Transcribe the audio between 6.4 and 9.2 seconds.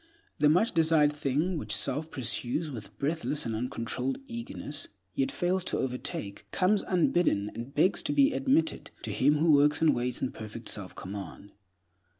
comes unbidden, and begs to be admitted, to